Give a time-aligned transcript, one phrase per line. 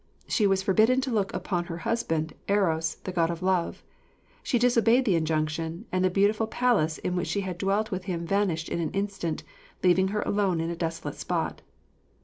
[0.27, 3.83] She was forbidden to look upon her husband Eros, the god of love;
[4.41, 8.25] she disobeyed the injunction, and the beautiful palace in which she had dwelt with him
[8.25, 9.43] vanished in an instant,
[9.83, 11.61] leaving her alone in a desolate spot.